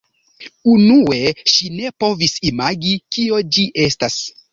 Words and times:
Unue 0.75 1.19
ŝi 1.55 1.69
ne 1.73 1.91
povis 2.03 2.33
imagi 2.53 2.95
kio 3.17 3.43
ĝi 3.59 3.67
estas. 3.85 4.17